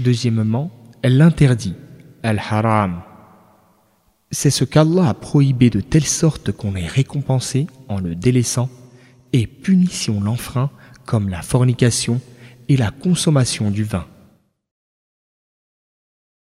[0.00, 0.70] Deuxièmement,
[1.02, 1.74] elle l'interdit,
[2.22, 3.02] al-haram.
[4.30, 8.70] C'est ce qu'Allah a prohibé de telle sorte qu'on est récompensé en le délaissant
[9.34, 10.70] et puni si on l'enfreint
[11.04, 12.18] comme la fornication
[12.68, 14.06] et la consommation du vin.